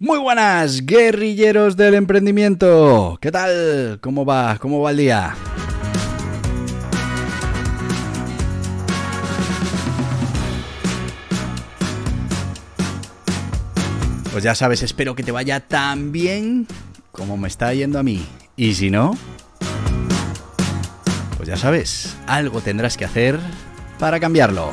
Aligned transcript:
Muy 0.00 0.20
buenas, 0.20 0.86
guerrilleros 0.86 1.76
del 1.76 1.94
emprendimiento. 1.94 3.18
¿Qué 3.20 3.32
tal? 3.32 3.98
¿Cómo 4.00 4.24
va? 4.24 4.56
¿Cómo 4.60 4.80
va 4.80 4.92
el 4.92 4.96
día? 4.96 5.34
Pues 14.30 14.44
ya 14.44 14.54
sabes, 14.54 14.84
espero 14.84 15.16
que 15.16 15.24
te 15.24 15.32
vaya 15.32 15.66
tan 15.66 16.12
bien 16.12 16.68
como 17.10 17.36
me 17.36 17.48
está 17.48 17.74
yendo 17.74 17.98
a 17.98 18.04
mí. 18.04 18.24
Y 18.54 18.74
si 18.74 18.90
no, 18.90 19.18
pues 21.36 21.48
ya 21.48 21.56
sabes, 21.56 22.16
algo 22.28 22.60
tendrás 22.60 22.96
que 22.96 23.04
hacer 23.04 23.40
para 23.98 24.20
cambiarlo. 24.20 24.70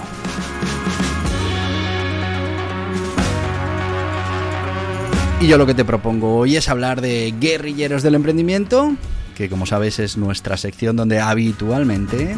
Y 5.46 5.48
yo 5.48 5.60
lo 5.60 5.68
que 5.68 5.76
te 5.76 5.86
propongo 5.86 6.38
hoy 6.38 6.56
es 6.56 6.70
hablar 6.70 7.02
de 7.02 7.32
guerrilleros 7.40 8.02
del 8.02 8.16
emprendimiento, 8.16 8.96
que 9.36 9.48
como 9.48 9.68
sabes 9.68 10.00
es 10.00 10.18
nuestra 10.18 10.58
sección 10.58 10.96
donde 10.96 11.20
habitualmente 11.20 12.36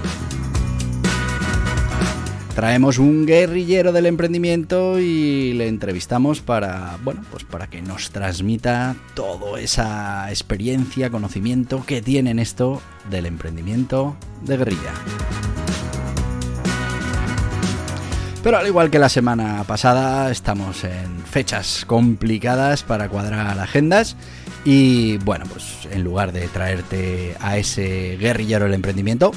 traemos 2.53 2.97
un 2.97 3.25
guerrillero 3.25 3.93
del 3.93 4.07
emprendimiento 4.07 4.99
y 4.99 5.53
le 5.53 5.69
entrevistamos 5.69 6.41
para, 6.41 6.97
bueno, 7.05 7.21
pues 7.31 7.45
para 7.45 7.67
que 7.67 7.81
nos 7.81 8.11
transmita 8.11 8.97
toda 9.13 9.57
esa 9.61 10.29
experiencia, 10.29 11.09
conocimiento 11.09 11.85
que 11.85 12.01
tiene 12.01 12.31
en 12.31 12.39
esto 12.39 12.81
del 13.09 13.25
emprendimiento 13.25 14.17
de 14.41 14.57
guerrilla. 14.57 14.91
Pero 18.47 18.59
al 18.59 18.67
igual 18.67 18.89
que 18.89 18.97
la 18.97 19.09
semana 19.09 19.65
pasada, 19.65 20.31
estamos 20.31 20.85
en 20.85 21.21
fechas 21.29 21.83
complicadas 21.85 22.81
para 22.81 23.09
cuadrar 23.09 23.59
agendas. 23.59 24.15
Y 24.63 25.17
bueno, 25.17 25.43
pues 25.51 25.85
en 25.91 26.05
lugar 26.05 26.31
de 26.31 26.47
traerte 26.47 27.35
a 27.41 27.57
ese 27.57 28.15
guerrillero 28.15 28.63
del 28.63 28.75
emprendimiento, 28.75 29.33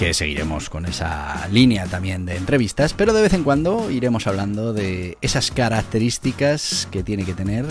que 0.00 0.12
seguiremos 0.14 0.68
con 0.68 0.86
esa 0.86 1.46
línea 1.46 1.86
también 1.86 2.26
de 2.26 2.34
entrevistas, 2.34 2.92
pero 2.92 3.12
de 3.12 3.22
vez 3.22 3.34
en 3.34 3.44
cuando 3.44 3.88
iremos 3.92 4.26
hablando 4.26 4.72
de 4.72 5.16
esas 5.20 5.52
características 5.52 6.88
que 6.90 7.04
tiene 7.04 7.24
que 7.24 7.34
tener 7.34 7.66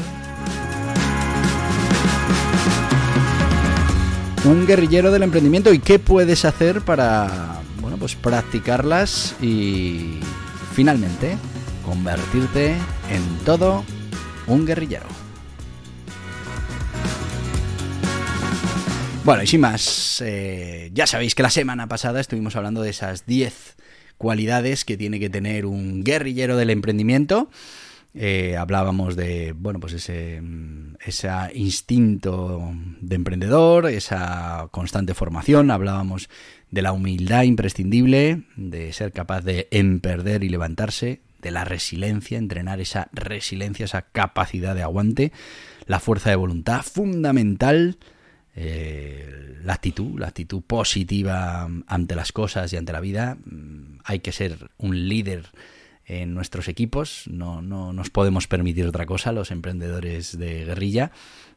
un 4.46 4.66
guerrillero 4.66 5.12
del 5.12 5.24
emprendimiento 5.24 5.74
y 5.74 5.80
qué 5.80 6.00
puedes 6.00 6.46
hacer 6.46 6.80
para 6.80 7.57
pues 8.08 8.16
practicarlas 8.16 9.36
y 9.42 10.22
finalmente 10.74 11.36
convertirte 11.84 12.78
en 13.10 13.38
todo 13.44 13.84
un 14.48 14.66
guerrillero. 14.66 15.08
Bueno, 19.26 19.44
y 19.44 19.48
sin 19.48 19.60
más, 19.60 20.24
eh, 20.26 20.90
ya 20.94 21.06
sabéis 21.06 21.36
que 21.36 21.44
la 21.44 21.50
semana 21.50 21.88
pasada 21.90 22.22
estuvimos 22.22 22.56
hablando 22.56 22.82
de 22.82 22.92
esas 22.92 23.26
10 23.26 23.76
cualidades 24.18 24.86
que 24.86 24.96
tiene 24.96 25.20
que 25.20 25.30
tener 25.30 25.66
un 25.66 26.06
guerrillero 26.06 26.56
del 26.56 26.70
emprendimiento. 26.70 27.50
Eh, 28.20 28.58
hablábamos 28.58 29.16
de, 29.16 29.52
bueno, 29.52 29.80
pues 29.80 29.94
ese, 29.94 30.42
ese 31.06 31.30
instinto 31.54 32.74
de 33.00 33.16
emprendedor, 33.16 33.86
esa 33.86 34.70
constante 34.72 35.14
formación, 35.14 35.70
hablábamos 35.70 36.28
de 36.72 36.82
la 36.82 36.94
humildad 36.94 37.44
imprescindible, 37.44 38.42
de 38.56 38.92
ser 38.92 39.12
capaz 39.12 39.42
de 39.42 39.68
emperder 39.70 40.44
y 40.44 40.50
levantarse, 40.50 41.22
de 41.44 41.52
la 41.52 41.64
resiliencia, 41.64 42.40
entrenar 42.40 42.80
esa 42.80 43.08
resiliencia, 43.14 43.86
esa 43.86 44.02
capacidad 44.02 44.74
de 44.74 44.82
aguante, 44.82 45.32
la 45.86 46.00
fuerza 46.00 46.32
de 46.32 46.38
voluntad 46.38 46.82
fundamental, 46.82 48.00
eh, 48.56 49.60
la 49.64 49.74
actitud, 49.74 50.20
la 50.20 50.30
actitud 50.30 50.64
positiva 50.64 51.70
ante 51.86 52.16
las 52.16 52.32
cosas 52.32 52.74
y 52.74 52.78
ante 52.78 52.94
la 52.94 53.00
vida. 53.00 53.38
Mm, 53.46 54.00
hay 54.04 54.22
que 54.22 54.32
ser 54.32 54.72
un 54.80 55.08
líder 55.08 55.46
en 56.08 56.34
nuestros 56.34 56.70
equipos, 56.70 57.24
no, 57.28 57.62
no 57.62 57.92
nos 57.92 58.10
podemos 58.10 58.48
permitir 58.48 58.88
otra 58.88 59.06
cosa, 59.06 59.34
los 59.34 59.52
emprendedores 59.52 60.38
de 60.38 60.64
guerrilla. 60.64 61.12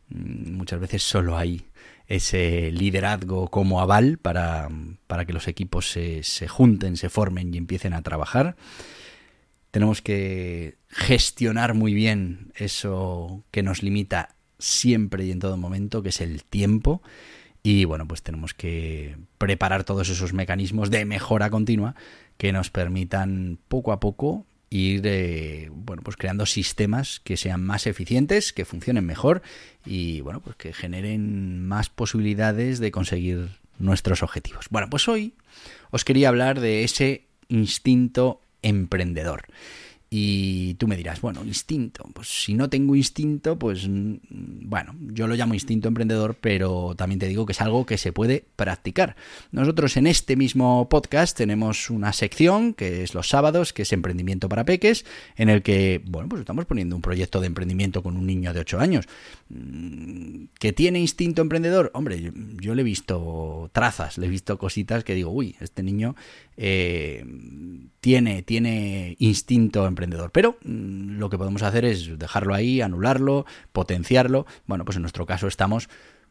Mm, 0.08 0.56
muchas 0.56 0.80
veces 0.80 1.04
solo 1.04 1.38
hay 1.38 1.62
ese 2.08 2.72
liderazgo 2.72 3.48
como 3.48 3.80
aval 3.80 4.18
para, 4.18 4.68
que 5.24 5.32
los 5.32 5.46
equipos 5.46 5.88
se, 5.88 6.24
se 6.24 6.48
junten, 6.48 6.96
se 6.96 7.08
formen 7.08 7.54
y 7.54 7.58
empiecen 7.58 7.92
a 7.92 8.02
trabajar. 8.02 8.56
Tenemos 9.70 10.02
que 10.02 10.76
gestionar 10.88 11.74
muy 11.74 11.94
bien 11.94 12.52
eso 12.56 13.44
que 13.52 13.62
nos 13.62 13.84
limita 13.84 14.34
siempre 14.58 15.24
y 15.24 15.30
en 15.30 15.38
todo 15.38 15.56
momento, 15.56 16.02
que 16.02 16.08
es 16.08 16.20
el 16.20 16.42
tiempo. 16.42 17.00
Y 17.62 17.84
bueno, 17.84 18.08
pues 18.08 18.22
tenemos 18.22 18.54
que 18.54 19.16
preparar 19.38 19.84
todos 19.84 20.08
esos 20.08 20.32
mecanismos 20.32 20.90
de 20.90 21.04
mejora 21.04 21.50
continua 21.50 21.94
que 22.40 22.54
nos 22.54 22.70
permitan 22.70 23.58
poco 23.68 23.92
a 23.92 24.00
poco 24.00 24.46
ir 24.70 25.02
eh, 25.04 25.68
bueno 25.70 26.00
pues 26.02 26.16
creando 26.16 26.46
sistemas 26.46 27.20
que 27.20 27.36
sean 27.36 27.62
más 27.62 27.86
eficientes 27.86 28.54
que 28.54 28.64
funcionen 28.64 29.04
mejor 29.04 29.42
y 29.84 30.22
bueno 30.22 30.40
pues 30.40 30.56
que 30.56 30.72
generen 30.72 31.62
más 31.68 31.90
posibilidades 31.90 32.78
de 32.78 32.90
conseguir 32.90 33.50
nuestros 33.78 34.22
objetivos. 34.22 34.68
Bueno 34.70 34.88
pues 34.88 35.06
hoy 35.06 35.34
os 35.90 36.06
quería 36.06 36.30
hablar 36.30 36.60
de 36.60 36.82
ese 36.82 37.26
instinto 37.48 38.40
emprendedor 38.62 39.42
y 40.12 40.74
tú 40.74 40.88
me 40.88 40.96
dirás, 40.96 41.20
bueno, 41.20 41.44
instinto. 41.44 42.04
Pues 42.12 42.26
si 42.26 42.54
no 42.54 42.68
tengo 42.68 42.96
instinto, 42.96 43.56
pues 43.56 43.88
mm, 43.88 44.16
bueno, 44.68 44.96
yo 45.00 45.28
lo 45.28 45.36
llamo 45.36 45.54
instinto 45.54 45.86
emprendedor, 45.86 46.36
pero 46.40 46.96
también 46.96 47.20
te 47.20 47.28
digo 47.28 47.46
que 47.46 47.52
es 47.52 47.60
algo 47.60 47.86
que 47.86 47.96
se 47.96 48.12
puede 48.12 48.44
practicar. 48.56 49.14
Nosotros 49.52 49.96
en 49.96 50.08
este 50.08 50.34
mismo 50.34 50.88
podcast 50.88 51.36
tenemos 51.36 51.90
una 51.90 52.12
sección 52.12 52.74
que 52.74 53.04
es 53.04 53.14
los 53.14 53.28
sábados, 53.28 53.72
que 53.72 53.82
es 53.82 53.92
Emprendimiento 53.92 54.48
para 54.48 54.64
Peques, 54.64 55.04
en 55.36 55.48
el 55.48 55.62
que, 55.62 56.02
bueno, 56.04 56.28
pues 56.28 56.40
estamos 56.40 56.66
poniendo 56.66 56.96
un 56.96 57.02
proyecto 57.02 57.40
de 57.40 57.46
emprendimiento 57.46 58.02
con 58.02 58.16
un 58.16 58.26
niño 58.26 58.52
de 58.52 58.60
8 58.60 58.80
años. 58.80 59.06
Mm, 59.48 60.46
¿Que 60.58 60.72
tiene 60.72 60.98
instinto 60.98 61.40
emprendedor? 61.40 61.92
Hombre, 61.94 62.32
yo, 62.60 62.74
le 62.74 62.82
he 62.82 62.84
visto 62.84 63.70
trazas, 63.72 64.18
le 64.18 64.26
he 64.26 64.30
visto 64.30 64.58
cositas 64.58 65.04
que 65.04 65.14
digo, 65.14 65.30
uy, 65.30 65.54
este 65.60 65.84
niño 65.84 66.16
eh, 66.62 67.24
tiene, 68.00 68.42
tiene 68.42 69.16
instinto 69.18 69.86
emprendedor. 69.86 70.30
Pero 70.30 70.58
mm, 70.62 71.18
lo 71.18 71.30
que 71.30 71.38
podemos 71.38 71.62
hacer 71.62 71.86
es 71.86 72.18
dejarlo 72.18 72.54
ahí, 72.54 72.82
anularlo, 72.82 73.46
potenciarlo. 73.72 74.46
Bueno, 74.66 74.84
pues 74.84 74.96
en 74.96 75.02
nuestro 75.02 75.24
caso 75.24 75.48
estamos 75.48 75.88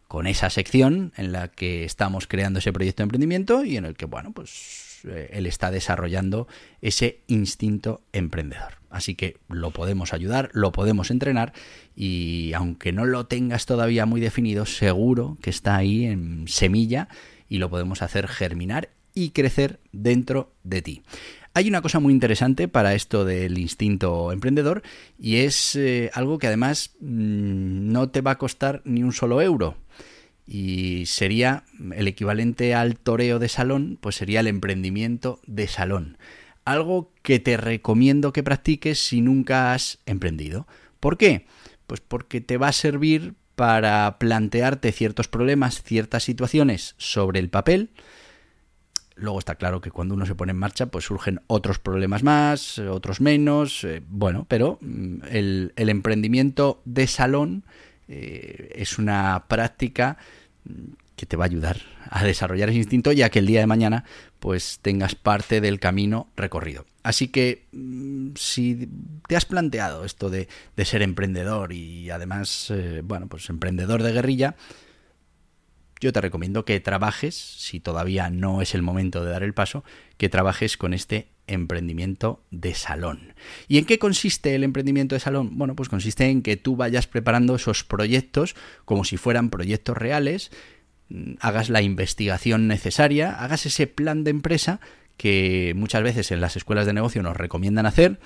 con 0.08 0.28
esa 0.28 0.52
sección 0.52 1.14
en 1.18 1.32
la 1.32 1.48
que 1.48 1.84
estamos 1.84 2.28
creando 2.28 2.60
ese 2.60 2.72
proyecto 2.72 3.02
de 3.02 3.06
emprendimiento 3.06 3.66
y 3.66 3.78
en 3.78 3.86
el 3.86 3.96
que, 3.96 4.06
bueno, 4.06 4.32
pues 4.32 5.02
eh, 5.06 5.32
él 5.34 5.48
está 5.48 5.72
desarrollando 5.72 6.48
ese 6.82 7.22
instinto 7.26 8.02
emprendedor. 8.14 8.78
Así 8.92 9.16
que 9.16 9.38
lo 9.48 9.72
podemos 9.72 10.14
ayudar, 10.14 10.52
lo 10.54 10.72
podemos 10.72 11.10
entrenar 11.10 11.54
y 11.96 12.54
aunque 12.54 12.92
no 12.92 13.06
lo 13.06 13.26
tengas 13.26 13.66
todavía 13.66 14.06
muy 14.06 14.22
definido, 14.22 14.68
seguro 14.68 15.38
que 15.42 15.50
está 15.50 15.76
ahí 15.76 16.06
en 16.06 16.48
semilla 16.48 17.08
y 17.48 17.58
lo 17.58 17.70
podemos 17.70 18.04
hacer 18.04 18.28
germinar 18.28 18.90
y 19.14 19.32
crecer 19.32 19.80
dentro 19.92 20.54
de 20.64 20.82
ti. 20.82 21.02
Hay 21.54 21.68
una 21.68 21.82
cosa 21.82 22.00
muy 22.00 22.14
interesante 22.14 22.68
para 22.68 22.94
esto 22.94 23.26
del 23.26 23.58
instinto 23.58 24.32
emprendedor 24.32 24.84
y 25.18 25.38
es 25.38 25.76
eh, 25.76 26.12
algo 26.14 26.38
que 26.38 26.48
además 26.48 26.96
mm, 27.00 27.92
no 27.92 28.10
te 28.10 28.22
va 28.22 28.32
a 28.32 28.38
costar 28.38 28.82
ni 28.86 29.04
un 29.04 29.14
solo 29.14 29.42
euro. 29.42 29.76
Y 30.46 31.06
sería 31.06 31.64
el 31.96 32.08
equivalente 32.08 32.74
al 32.74 32.98
toreo 32.98 33.40
de 33.40 33.50
salón, 33.50 33.98
pues 34.02 34.16
sería 34.16 34.40
el 34.40 34.48
emprendimiento 34.48 35.40
de 35.46 35.68
salón. 35.68 36.18
Algo 36.66 37.12
que 37.22 37.40
te 37.40 37.58
recomiendo 37.58 38.34
que 38.34 38.44
practiques 38.44 39.00
si 39.00 39.22
nunca 39.22 39.74
has 39.74 40.00
emprendido. 40.06 40.68
¿Por 41.00 41.18
qué? 41.18 41.46
Pues 41.88 42.00
porque 42.02 42.42
te 42.42 42.58
va 42.58 42.70
a 42.70 42.74
servir 42.74 43.36
para 43.56 44.18
plantearte 44.20 44.92
ciertos 44.92 45.28
problemas, 45.28 45.84
ciertas 45.84 46.24
situaciones 46.24 46.96
sobre 46.98 47.40
el 47.40 47.50
papel, 47.50 47.90
Luego 49.20 49.40
está 49.40 49.56
claro 49.56 49.82
que 49.82 49.92
cuando 49.92 50.16
uno 50.16 50.26
se 50.26 50.36
pone 50.36 50.52
en 50.52 50.58
marcha, 50.58 50.86
pues 50.88 51.06
surgen 51.06 51.42
otros 51.48 51.80
problemas 51.80 52.24
más, 52.24 52.80
otros 52.80 53.22
menos, 53.22 53.84
eh, 53.84 54.02
bueno, 54.08 54.46
pero 54.48 54.78
mm, 54.82 55.24
el, 55.30 55.74
emprendimiento 55.76 56.82
de 56.86 57.08
salón 57.08 57.64
eh, 58.08 58.72
es 58.76 58.98
una 58.98 59.46
práctica 59.48 60.18
mm, 60.66 60.94
que 61.16 61.26
te 61.26 61.36
va 61.36 61.44
a 61.44 61.48
ayudar 61.48 61.82
a 62.10 62.24
desarrollar 62.24 62.70
ese 62.70 62.78
instinto 62.78 63.12
ya 63.12 63.30
que 63.30 63.40
el 63.40 63.46
día 63.46 63.60
de 63.60 63.68
mañana 63.68 64.06
pues 64.40 64.80
tengas 64.82 65.16
parte 65.16 65.60
del 65.60 65.80
camino 65.80 66.30
recorrido. 66.38 66.86
Así 67.04 67.28
que 67.28 67.68
mm, 67.74 68.30
si 68.36 68.90
te 69.28 69.36
has 69.36 69.46
planteado 69.46 70.06
esto 70.06 70.30
de, 70.30 70.48
ser 70.78 71.02
emprendedor 71.02 71.74
y 71.74 72.10
además, 72.10 72.72
eh, 72.72 73.02
bueno, 73.04 73.28
pues 73.28 73.50
emprendedor 73.50 74.02
de 74.04 74.14
guerrilla, 74.14 74.56
yo 76.00 76.14
te 76.14 76.22
recomiendo 76.22 76.66
que 76.66 76.80
trabajes, 76.80 77.36
si 77.36 77.80
todavía 77.80 78.30
no 78.30 78.62
es 78.62 78.74
el 78.74 78.82
momento 78.82 79.24
de 79.24 79.32
dar 79.32 79.44
el 79.44 79.54
paso, 79.54 79.84
que 80.18 80.30
trabajes 80.30 80.78
con 80.78 80.94
este 80.94 81.28
emprendimiento 81.48 82.44
de 82.52 82.74
salón. 82.74 83.34
¿Y 83.68 83.80
en 83.80 83.86
qué 83.86 84.00
consiste 84.00 84.56
el 84.56 84.64
emprendimiento 84.64 85.16
de 85.16 85.20
salón? 85.20 85.58
Bueno, 85.58 85.76
pues 85.76 85.90
consiste 85.90 86.26
en 86.26 86.42
que 86.42 86.58
tú 86.58 86.76
vayas 86.76 87.08
preparando 87.08 87.56
esos 87.56 87.84
proyectos 87.84 88.56
como 88.86 89.04
si 89.04 89.18
fueran 89.18 89.50
proyectos 89.50 89.98
reales, 89.98 90.52
mm, 91.10 91.34
hagas 91.40 91.70
la 91.70 91.82
investigación 91.82 92.68
necesaria, 92.68 93.32
hagas 93.32 93.66
ese 93.66 93.88
plan 93.88 94.24
de 94.24 94.32
empresa 94.32 94.80
que 95.18 95.74
muchas 95.76 96.02
veces 96.02 96.32
en 96.32 96.40
las 96.40 96.56
escuelas 96.56 96.86
de 96.86 96.94
negocio 96.94 97.22
nos 97.22 97.36
recomiendan 97.36 97.86
hacer, 97.86 98.20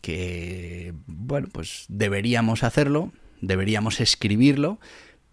que, 0.00 0.94
bueno, 1.06 1.48
pues 1.52 1.84
deberíamos 1.88 2.62
hacerlo, 2.62 3.12
deberíamos 3.42 4.00
escribirlo, 4.00 4.78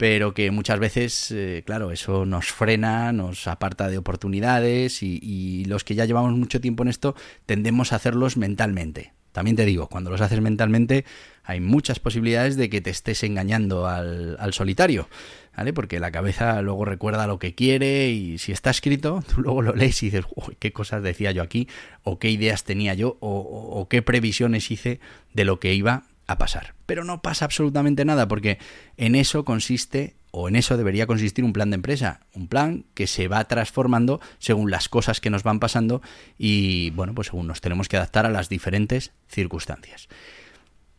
pero 0.02 0.34
que 0.34 0.50
muchas 0.50 0.80
veces, 0.80 1.30
eh, 1.30 1.62
claro, 1.64 1.92
eso 1.92 2.26
nos 2.26 2.52
frena, 2.52 3.14
nos 3.14 3.46
aparta 3.46 3.88
de 3.88 4.00
oportunidades 4.00 5.04
y, 5.04 5.64
los 5.66 5.84
que 5.84 5.94
ya 5.94 6.06
llevamos 6.06 6.34
mucho 6.34 6.60
tiempo 6.60 6.82
en 6.82 6.90
esto 6.90 7.14
tendemos 7.46 7.94
a 7.94 7.98
hacerlos 7.98 8.36
mentalmente. 8.36 9.14
También 9.32 9.56
te 9.56 9.64
digo, 9.64 9.90
cuando 9.90 10.10
los 10.10 10.20
haces 10.20 10.42
mentalmente 10.42 11.06
hay 11.44 11.60
muchas 11.60 12.00
posibilidades 12.00 12.58
de 12.58 12.68
que 12.72 12.82
te 12.82 12.90
estés 12.90 13.22
engañando 13.22 13.86
al, 13.86 14.54
solitario, 14.54 15.08
¿vale? 15.56 15.72
Porque 15.72 16.00
la 16.00 16.10
cabeza 16.10 16.64
luego 16.64 16.84
recuerda 16.84 17.28
lo 17.28 17.38
que 17.38 17.54
quiere 17.54 18.10
y 18.10 18.40
si 18.40 18.52
está 18.52 18.72
escrito, 18.72 19.24
tú 19.36 19.42
luego 19.42 19.62
lo 19.62 19.76
lees 19.76 20.02
y 20.02 20.08
dices, 20.08 20.26
uy, 20.34 20.58
qué 20.58 20.74
cosas 20.74 21.04
decía 21.04 21.32
yo 21.32 21.44
aquí, 21.44 21.68
o 22.02 22.18
qué 22.18 22.32
ideas 22.32 22.64
tenía 22.64 22.96
yo, 22.96 23.20
o 23.22 23.88
qué 23.88 24.02
previsiones 24.02 24.72
hice 24.72 25.00
de 25.36 25.46
lo 25.46 25.60
que 25.60 25.76
iba 25.76 26.06
pasar. 26.38 26.76
Pero 26.86 27.04
no 27.04 27.22
pasa 27.22 27.46
absolutamente 27.46 28.06
nada 28.06 28.28
porque 28.28 28.58
en 28.98 29.16
eso 29.16 29.46
consiste 29.46 30.16
o 30.32 30.48
en 30.48 30.56
eso 30.56 30.78
debería 30.78 31.08
consistir 31.08 31.44
un 31.44 31.54
plan 31.54 31.70
de 31.70 31.76
empresa, 31.76 32.22
un 32.34 32.48
plan 32.48 32.86
que 32.94 33.08
se 33.08 33.28
va 33.28 33.44
transformando 33.46 34.22
según 34.40 34.72
las 34.72 34.90
cosas 34.90 35.20
que 35.20 35.30
nos 35.30 35.44
van 35.44 35.60
pasando 35.60 36.02
y 36.38 36.92
bueno, 36.92 37.14
pues 37.14 37.28
según 37.28 37.48
nos 37.48 37.62
tenemos 37.62 37.90
que 37.90 37.98
adaptar 37.98 38.26
a 38.26 38.30
las 38.30 38.50
diferentes 38.50 39.12
circunstancias. 39.28 40.08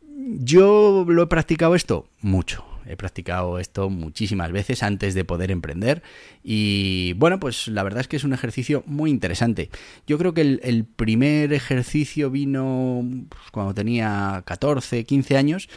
Yo 0.05 1.05
lo 1.09 1.23
he 1.23 1.27
practicado 1.27 1.75
esto 1.75 2.09
mucho, 2.21 2.65
He 2.87 2.97
practicado 2.97 3.59
esto 3.59 3.91
muchísimas 3.91 4.53
veces 4.53 4.83
antes 4.83 5.15
de 5.15 5.25
poder 5.25 5.51
emprender 5.51 6.03
y 6.43 7.15
bueno, 7.15 7.39
pues 7.41 7.69
la 7.69 7.83
verdad 7.83 8.01
es 8.01 8.09
que 8.09 8.17
es 8.17 8.25
un 8.25 8.33
ejercicio 8.33 8.83
muy 8.87 9.11
interesante. 9.11 9.71
Yo 10.07 10.19
creo 10.19 10.35
que 10.35 10.41
el, 10.41 10.85
primer 10.85 11.53
ejercicio 11.53 12.31
vino 12.31 13.05
pues, 13.29 13.51
cuando 13.51 13.75
tenía 13.75 14.43
14, 14.45 15.05
15 15.05 15.37
años 15.37 15.69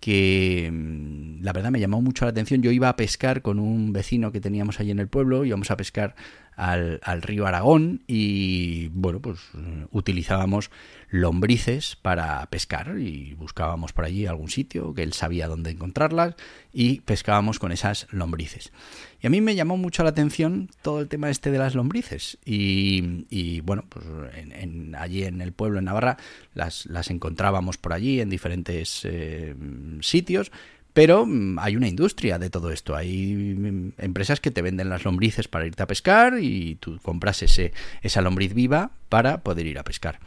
que 0.00 0.68
mm, 0.72 1.42
la 1.42 1.52
verdad 1.52 1.70
me 1.70 1.80
llamó 1.80 2.02
mucho 2.02 2.24
la 2.24 2.32
atención. 2.32 2.60
Yo 2.60 2.72
iba 2.72 2.88
a 2.88 2.96
pescar 2.96 3.40
con 3.40 3.58
un 3.58 3.92
vecino 3.92 4.32
que 4.32 4.40
teníamos 4.40 4.80
allí 4.80 4.90
en 4.90 4.98
el 4.98 5.08
pueblo, 5.08 5.44
íbamos 5.44 5.70
a 5.70 5.76
pescar 5.76 6.16
al, 6.56 7.00
al 7.02 7.22
río 7.22 7.46
Aragón 7.46 8.02
y 8.06 8.88
bueno, 8.88 9.20
pues 9.20 9.38
utilizábamos 9.90 10.70
lombrices 11.10 11.96
para 11.96 12.44
pescar 12.46 12.98
y 12.98 13.34
buscábamos 13.34 13.92
por 13.92 14.04
allí 14.04 14.26
algún 14.26 14.48
sitio 14.48 14.94
que 14.94 15.02
él 15.02 15.12
sabía 15.12 15.46
dónde 15.46 15.70
encontrarlas 15.70 16.34
y 16.72 17.00
pescábamos 17.00 17.58
con 17.58 17.70
esas 17.70 18.06
lombrices. 18.10 18.72
Y 19.20 19.26
a 19.26 19.30
mí 19.30 19.40
me 19.40 19.54
llamó 19.54 19.76
mucho 19.76 20.02
la 20.02 20.10
atención 20.10 20.70
todo 20.80 21.00
el 21.00 21.08
tema 21.08 21.30
este 21.30 21.50
de 21.50 21.58
las 21.58 21.74
lombrices 21.74 22.38
y, 22.44 23.60
bueno, 23.60 23.84
pues 23.88 24.04
en, 24.34 24.94
allí 24.94 25.24
en 25.24 25.40
el 25.40 25.52
pueblo, 25.52 25.78
en 25.78 25.84
Navarra, 25.84 26.16
las, 26.54 26.86
las 26.86 27.10
encontrábamos 27.10 27.76
por 27.76 27.92
allí 27.92 28.20
en 28.20 28.30
diferentes 28.30 29.02
eh, 29.04 29.54
sitios, 30.00 30.50
pero 30.92 31.24
mm, 31.26 31.58
hay 31.58 31.76
una 31.76 31.88
industria 31.88 32.38
de 32.38 32.50
todo 32.50 32.70
esto. 32.70 32.94
Hay 32.94 33.34
mm, 33.34 33.92
empresas 33.98 34.40
que 34.40 34.50
te 34.50 34.62
venden 34.62 34.88
las 34.88 35.04
lombrices 35.04 35.48
para 35.48 35.66
irte 35.66 35.82
a 35.82 35.86
pescar 35.86 36.38
y 36.40 36.76
tú 36.76 36.98
compras 37.02 37.42
ese, 37.42 37.72
esa 38.02 38.22
lombriz 38.22 38.54
viva 38.54 38.92
para 39.08 39.42
poder 39.42 39.66
ir 39.66 39.78
a 39.78 39.84
pescar. 39.84 40.20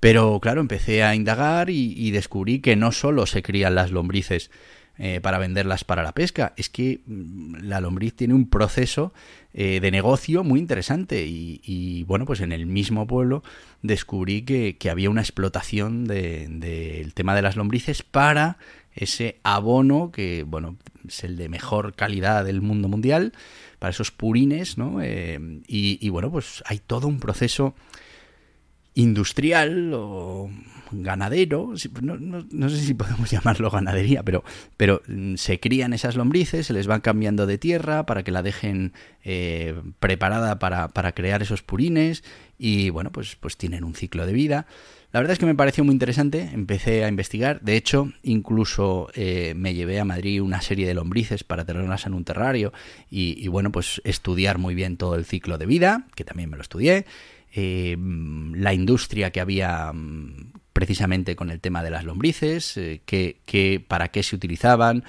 Pero 0.00 0.40
claro, 0.40 0.60
empecé 0.60 1.02
a 1.02 1.14
indagar 1.14 1.70
y, 1.70 2.10
descubrí 2.10 2.60
que 2.60 2.76
no 2.76 2.92
solo 2.92 3.26
se 3.26 3.42
crían 3.42 3.74
las 3.76 3.92
lombrices 3.92 4.50
eh, 4.98 5.20
para 5.22 5.38
venderlas 5.38 5.84
para 5.84 6.02
la 6.02 6.12
pesca, 6.12 6.52
es 6.56 6.68
que 6.68 7.00
mm, 7.06 7.62
la 7.62 7.80
lombriz 7.80 8.14
tiene 8.14 8.34
un 8.34 8.48
proceso 8.48 9.14
eh, 9.54 9.80
de 9.80 9.90
negocio 9.90 10.44
muy 10.44 10.58
interesante 10.58 11.24
y, 11.24 12.04
bueno, 12.04 12.26
pues 12.26 12.40
en 12.40 12.52
el 12.52 12.66
mismo 12.66 13.06
pueblo 13.06 13.42
descubrí 13.80 14.42
que, 14.42 14.76
había 14.90 15.08
una 15.08 15.20
explotación 15.20 16.04
del 16.04 17.14
tema 17.14 17.34
de 17.34 17.42
las 17.42 17.56
lombrices 17.56 18.02
para 18.02 18.58
ese 18.94 19.40
abono 19.42 20.10
que, 20.12 20.44
bueno, 20.44 20.76
es 21.06 21.24
el 21.24 21.36
de 21.36 21.48
mejor 21.48 21.94
calidad 21.94 22.44
del 22.44 22.60
mundo 22.60 22.88
mundial, 22.88 23.32
para 23.78 23.90
esos 23.90 24.10
purines, 24.10 24.78
¿no? 24.78 25.00
Eh, 25.02 25.40
y, 25.66 26.08
bueno, 26.10 26.30
pues 26.30 26.62
hay 26.66 26.78
todo 26.78 27.08
un 27.08 27.18
proceso 27.18 27.74
industrial 28.94 29.92
o 29.94 30.50
ganadero, 30.92 31.72
no, 32.02 32.68
sé 32.68 32.76
si 32.76 32.94
podemos 32.94 33.30
llamarlo 33.30 33.70
ganadería, 33.70 34.22
pero, 34.22 34.44
pero 34.76 35.00
mm, 35.08 35.36
se 35.36 35.58
crían 35.58 35.94
esas 35.94 36.16
lombrices, 36.16 36.66
se 36.66 36.72
les 36.74 36.86
van 36.86 37.00
cambiando 37.00 37.46
de 37.46 37.56
tierra 37.56 38.04
para 38.04 38.22
que 38.22 38.30
la 38.30 38.42
dejen 38.42 38.92
eh, 39.24 39.74
preparada 39.98 40.58
para, 40.58 40.88
para 40.88 41.12
crear 41.12 41.42
esos 41.42 41.62
purines 41.62 42.22
y 42.58 42.90
bueno, 42.90 43.10
pues, 43.10 43.36
pues 43.36 43.56
tienen 43.56 43.82
un 43.82 43.94
ciclo 43.94 44.26
de 44.26 44.32
vida. 44.34 44.66
La 45.12 45.20
verdad 45.20 45.34
es 45.34 45.38
que 45.38 45.44
me 45.44 45.54
pareció 45.54 45.84
muy 45.84 45.92
interesante, 45.92 46.48
empecé 46.54 47.04
a 47.04 47.08
investigar, 47.08 47.60
de 47.60 47.76
hecho 47.76 48.10
incluso 48.22 49.10
eh, 49.12 49.52
me 49.54 49.74
llevé 49.74 50.00
a 50.00 50.06
Madrid 50.06 50.40
una 50.40 50.62
serie 50.62 50.86
de 50.86 50.94
lombrices 50.94 51.44
para 51.44 51.66
tenerlas 51.66 52.06
en 52.06 52.14
un 52.14 52.24
terrario 52.24 52.72
y, 53.10 53.46
bueno, 53.48 53.70
pues 53.70 54.00
estudiar 54.04 54.56
muy 54.56 54.74
bien 54.74 54.96
todo 54.96 55.16
el 55.16 55.26
ciclo 55.26 55.58
de 55.58 55.66
vida, 55.66 56.06
que 56.14 56.24
también 56.24 56.48
me 56.48 56.56
lo 56.56 56.62
estudié, 56.62 57.04
eh, 57.54 57.94
la 58.54 58.72
industria 58.72 59.30
que 59.32 59.42
había 59.42 59.92
mm, 59.92 60.52
precisamente 60.72 61.36
con 61.36 61.50
el 61.50 61.60
tema 61.60 61.82
de 61.82 61.90
las 61.90 62.04
lombrices, 62.04 62.78
eh, 62.78 63.02
que, 63.04 63.84
para 63.86 64.08
qué 64.08 64.22
se 64.22 64.34
utilizaban, 64.34 65.04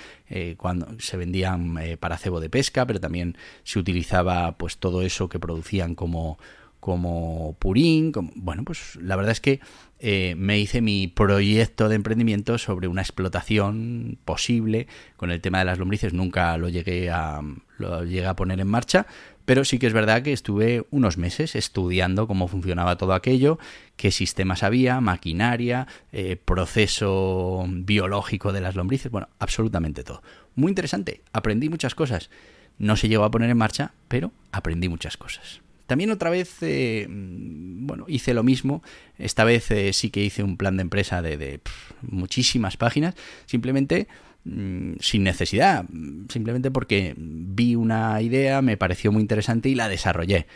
cuando 0.57 0.87
se 0.97 1.15
vendían 1.15 1.77
para 1.99 2.17
cebo 2.17 2.39
de 2.39 2.49
pesca, 2.49 2.87
pero 2.87 2.99
también 2.99 3.37
se 3.63 3.77
utilizaba 3.77 4.57
pues 4.57 4.77
todo 4.77 5.03
eso 5.03 5.29
que 5.29 5.37
producían 5.37 5.93
como 5.93 6.39
como 6.83 7.55
Purín, 7.59 8.11
bueno, 8.35 8.65
pues 8.65 8.97
la 8.97 9.15
verdad 9.15 9.31
es 9.31 9.39
que 9.39 9.61
eh, 9.99 10.35
me 10.37 10.59
hice 10.59 10.81
mi 10.81 11.07
proyecto 11.07 11.87
de 11.87 11.95
emprendimiento 11.95 12.57
sobre 12.57 12.89
una 12.89 13.01
explotación 13.01 14.17
posible 14.25 14.87
con 15.15 15.31
el 15.31 15.39
tema 15.39 15.59
de 15.59 15.63
las 15.63 15.79
lombrices. 15.79 16.11
Nunca 16.11 16.57
lo 16.57 16.67
llegué 16.67 17.09
a, 17.09 17.39
lo 17.77 18.03
llegué 18.03 18.25
a 18.25 18.35
poner 18.35 18.59
en 18.59 18.67
marcha, 18.67 19.07
pero 19.45 19.63
sí 19.63 19.79
que 19.79 19.87
es 19.87 19.93
verdad 19.93 20.23
que 20.23 20.33
estuve 20.33 20.85
unos 20.91 21.17
meses 21.17 21.55
estudiando 21.55 22.27
cómo 22.27 22.49
funcionaba 22.49 22.97
todo 22.97 23.13
aquello, 23.13 23.59
qué 23.95 24.11
sistemas 24.11 24.61
había, 24.61 24.99
maquinaria, 24.99 25.87
eh, 26.11 26.35
proceso 26.35 27.65
biológico 27.69 28.51
de 28.51 28.59
las 28.59 28.75
lombrices, 28.75 29.09
bueno, 29.09 29.29
absolutamente 29.39 30.03
todo. 30.03 30.21
Muy 30.55 30.67
interesante, 30.67 31.21
aprendí 31.31 31.69
muchas 31.69 31.95
cosas. 31.95 32.29
No 32.77 32.97
se 32.97 33.07
llegó 33.07 33.23
a 33.23 33.31
poner 33.31 33.49
en 33.49 33.57
marcha, 33.57 33.93
pero 34.09 34.33
aprendí 34.51 34.89
muchas 34.89 35.15
cosas. 35.15 35.63
También 35.87 36.11
otra 36.11 36.29
vez, 36.29 36.57
eh, 36.61 37.07
bueno, 37.09 38.05
hice 38.07 38.33
lo 38.33 38.43
mismo. 38.43 38.81
Esta 39.17 39.43
vez 39.43 39.69
eh, 39.71 39.91
sí 39.93 40.09
que 40.09 40.23
hice 40.23 40.43
un 40.43 40.57
plan 40.57 40.77
de 40.77 40.81
empresa 40.81 41.21
de, 41.21 41.59
muchísimas 42.01 42.77
páginas, 42.77 43.15
simplemente 43.45 44.07
mm, 44.45 44.93
sin 44.99 45.23
necesidad, 45.23 45.85
simplemente 46.29 46.71
porque 46.71 47.13
vi 47.17 47.75
una 47.75 48.21
idea, 48.21 48.61
me 48.61 48.77
pareció 48.77 49.11
muy 49.11 49.21
interesante 49.21 49.69
y 49.69 49.75
la 49.75 49.89
desarrollé. 49.89 50.47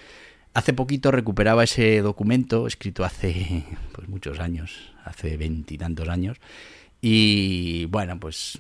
Hace 0.54 0.74
poquito 0.74 1.12
recuperaba 1.12 1.64
ese 1.64 2.02
documento 2.02 2.66
escrito 2.66 3.04
hace 3.04 3.64
pues, 3.92 4.08
muchos 4.08 4.40
años, 4.40 4.94
hace 5.04 5.38
veintitantos 5.38 6.08
años, 6.08 6.38
y 7.02 7.86
bueno, 7.86 8.20
pues 8.20 8.60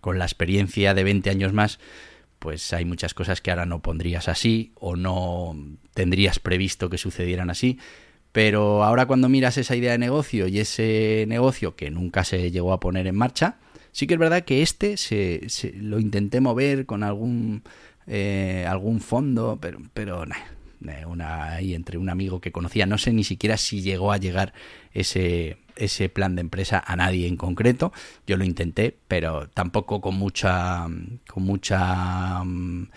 con 0.00 0.18
la 0.18 0.24
experiencia 0.24 0.92
de 0.92 1.04
20 1.04 1.30
años 1.30 1.52
más, 1.52 1.78
pues 2.44 2.74
hay 2.74 2.84
muchas 2.84 3.14
cosas 3.14 3.40
que 3.40 3.50
ahora 3.50 3.64
no 3.64 3.80
pondrías 3.80 4.28
así 4.28 4.72
o 4.74 4.96
no 4.96 5.56
tendrías 5.94 6.38
previsto 6.38 6.90
que 6.90 6.98
sucedieran 6.98 7.48
así. 7.48 7.78
Pero 8.32 8.84
ahora 8.84 9.06
cuando 9.06 9.30
miras 9.30 9.56
esa 9.56 9.74
idea 9.74 9.92
de 9.92 9.98
negocio 9.98 10.46
y 10.46 10.58
ese 10.58 11.24
negocio 11.26 11.74
que 11.74 11.90
nunca 11.90 12.22
se 12.22 12.50
llegó 12.50 12.74
a 12.74 12.80
poner 12.80 13.06
en 13.06 13.16
marcha, 13.16 13.56
sí 13.92 14.06
que 14.06 14.12
es 14.12 14.20
verdad 14.20 14.44
que 14.44 14.60
este 14.60 14.98
se, 14.98 15.48
lo 15.78 15.98
intenté 15.98 16.42
mover 16.42 16.84
con 16.84 17.02
algún, 17.02 17.62
eh, 18.06 18.66
algún 18.68 19.00
fondo, 19.00 19.56
pero, 19.58 19.78
pero 19.94 20.24
eh, 20.24 21.06
una, 21.06 21.58
entre 21.60 21.96
un 21.96 22.10
amigo 22.10 22.42
que 22.42 22.52
conocía, 22.52 22.84
no 22.84 22.98
sé 22.98 23.14
ni 23.14 23.24
siquiera 23.24 23.56
si 23.56 23.80
llegó 23.80 24.12
a 24.12 24.18
llegar 24.18 24.52
ese, 24.92 25.56
ese 25.76 26.08
plan 26.08 26.34
de 26.34 26.40
empresa 26.40 26.82
a 26.84 26.96
nadie 26.96 27.26
en 27.26 27.36
concreto. 27.36 27.92
Yo 28.26 28.36
lo 28.36 28.44
intenté, 28.44 28.96
pero 29.08 29.48
tampoco 29.48 30.00
con 30.00 30.16
mucha, 30.16 30.86
con 31.28 31.42
mucha 31.42 32.42
mm, 32.44 32.88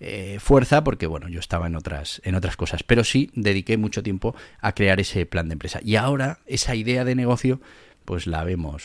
eh, 0.00 0.38
fuerza, 0.40 0.84
porque 0.84 1.06
bueno, 1.06 1.28
yo 1.28 1.40
estaba 1.40 1.66
en 1.66 1.76
otras, 1.76 2.20
en 2.24 2.34
otras 2.34 2.56
cosas. 2.56 2.82
Pero 2.82 3.04
sí 3.04 3.30
dediqué 3.34 3.76
mucho 3.76 4.02
tiempo 4.02 4.34
a 4.60 4.72
crear 4.72 5.00
ese 5.00 5.26
plan 5.26 5.48
de 5.48 5.54
empresa. 5.54 5.80
Y 5.82 5.96
ahora 5.96 6.40
esa 6.46 6.74
idea 6.74 7.04
de 7.04 7.14
negocio, 7.14 7.60
pues 8.04 8.26
la 8.26 8.44
vemos 8.44 8.84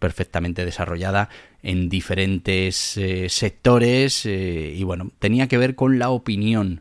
perfectamente 0.00 0.64
desarrollada 0.64 1.28
en 1.62 1.88
diferentes 1.88 2.96
eh, 2.96 3.28
sectores 3.28 4.24
eh, 4.26 4.74
y 4.74 4.82
bueno, 4.82 5.12
tenía 5.18 5.46
que 5.46 5.58
ver 5.58 5.76
con 5.76 5.98
la 5.98 6.10
opinión. 6.10 6.80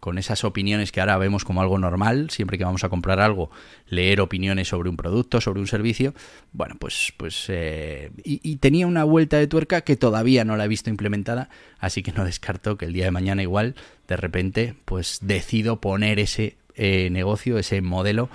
Con, 0.00 0.18
esas 0.18 0.44
opiniones 0.44 0.92
que 0.92 1.00
ahora 1.00 1.18
vemos 1.18 1.44
como 1.44 1.60
algo 1.60 1.78
normal, 1.78 2.30
siempre 2.30 2.58
que 2.58 2.64
vamos 2.64 2.84
a 2.84 2.88
comprar 2.88 3.20
algo, 3.20 3.50
leer 3.88 4.20
opiniones 4.20 4.68
sobre 4.68 4.88
un 4.88 4.96
producto, 4.96 5.40
sobre 5.40 5.60
un 5.60 5.66
servicio, 5.66 6.14
bueno, 6.52 6.76
pues, 6.78 7.12
pues 7.16 7.46
eh, 7.48 8.10
y, 8.24 8.56
tenía 8.56 8.86
una 8.86 9.04
vuelta 9.04 9.38
de 9.38 9.46
tuerca 9.46 9.82
que 9.82 9.96
todavía 9.96 10.44
no 10.44 10.56
la 10.56 10.64
he 10.64 10.68
visto 10.68 10.90
implementada, 10.90 11.48
así 11.78 12.02
que 12.02 12.12
no 12.12 12.24
descarto 12.24 12.76
que 12.76 12.86
el 12.86 12.92
día 12.92 13.04
de 13.04 13.10
mañana 13.10 13.42
igual, 13.42 13.74
de 14.08 14.16
repente, 14.16 14.74
pues 14.84 15.18
decido 15.22 15.80
poner 15.80 16.18
ese 16.18 16.56
negocio, 16.76 17.58
ese 17.58 17.80
modelo 17.82 18.28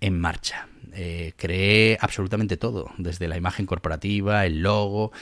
en 0.00 0.18
marcha. 0.20 0.68
Eh, 0.98 1.34
creé 1.36 1.98
absolutamente 2.00 2.56
todo, 2.56 2.90
desde 2.96 3.28
la 3.28 3.36
imagen 3.36 3.66
corporativa, 3.66 4.46
el 4.46 4.62
logo, 4.62 5.12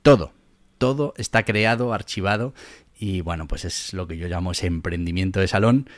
todo, 0.00 0.32
todo 0.78 1.12
está 1.18 1.44
creado, 1.44 1.92
archivado 1.92 2.54
y 3.00 3.22
bueno, 3.22 3.48
pues 3.48 3.64
es 3.64 3.94
lo 3.94 4.06
que 4.06 4.18
yo 4.18 4.28
llamo 4.28 4.52
ese 4.52 4.66
emprendimiento 4.66 5.40
de 5.40 5.48
salón. 5.48 5.88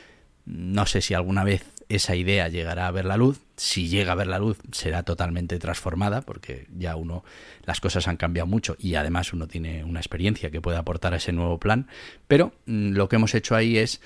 No 0.45 0.85
sé 0.85 1.01
si 1.01 1.13
alguna 1.13 1.43
vez 1.43 1.65
esa 1.89 2.15
idea 2.15 2.47
llegará 2.47 2.87
a 2.87 2.91
ver 2.91 3.03
la 3.03 3.17
luz. 3.17 3.41
Si 3.57 3.89
llega 3.89 4.13
a 4.13 4.15
ver 4.15 4.27
la 4.27 4.39
luz, 4.39 4.57
será 4.71 5.03
totalmente 5.03 5.59
transformada, 5.59 6.21
porque 6.21 6.65
ya 6.73 6.95
uno, 6.95 7.25
las 7.65 7.81
cosas 7.81 8.07
han 8.07 8.15
cambiado 8.15 8.47
mucho 8.47 8.77
y 8.79 8.95
además 8.95 9.33
uno 9.33 9.49
tiene 9.49 9.83
una 9.83 9.99
experiencia 9.99 10.49
que 10.49 10.61
puede 10.61 10.77
aportar 10.77 11.13
a 11.13 11.17
ese 11.17 11.33
nuevo 11.33 11.59
plan. 11.59 11.87
Pero 12.27 12.53
mm, 12.67 12.93
lo 12.93 13.09
que 13.09 13.17
hemos 13.17 13.35
hecho 13.35 13.53
ahí 13.53 13.77
es 13.77 13.99